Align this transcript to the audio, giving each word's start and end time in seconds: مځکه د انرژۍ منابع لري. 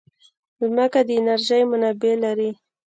مځکه 0.75 0.99
د 1.07 1.09
انرژۍ 1.19 1.61
منابع 1.71 2.13
لري. 2.23 2.51